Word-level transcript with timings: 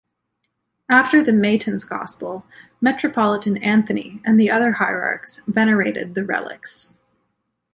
After 0.89 1.23
the 1.23 1.31
Matins 1.31 1.83
Gospel, 1.83 2.43
Metropolitan 2.81 3.57
Anthony 3.57 4.19
and 4.25 4.39
the 4.39 4.49
other 4.49 4.71
hierarchs 4.71 5.45
venerated 5.45 6.15
the 6.15 6.23
relics. 6.25 7.03